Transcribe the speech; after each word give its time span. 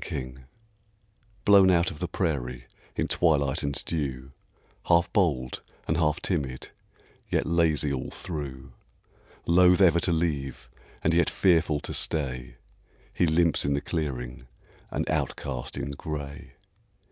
COYOTE 0.00 0.44
Blown 1.44 1.68
out 1.68 1.90
of 1.90 1.98
the 1.98 2.06
prairie 2.06 2.66
in 2.94 3.08
twilight 3.08 3.64
and 3.64 3.84
dew, 3.86 4.30
Half 4.84 5.12
bold 5.12 5.62
and 5.88 5.96
half 5.96 6.20
timid, 6.22 6.70
yet 7.28 7.44
lazy 7.44 7.92
all 7.92 8.12
through; 8.12 8.70
Loath 9.46 9.80
ever 9.80 9.98
to 9.98 10.12
leave, 10.12 10.68
and 11.02 11.12
yet 11.12 11.28
fearful 11.28 11.80
to 11.80 11.92
stay, 11.92 12.54
He 13.12 13.26
limps 13.26 13.64
in 13.64 13.72
the 13.74 13.80
clearing, 13.80 14.46
an 14.92 15.06
outcast 15.08 15.76
in 15.76 15.90
gray. 15.90 16.52